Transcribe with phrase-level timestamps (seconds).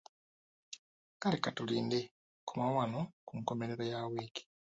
[1.21, 1.99] Kale KATULINDE,
[2.47, 4.43] komawo wano ku nkomerero Ya wiiki.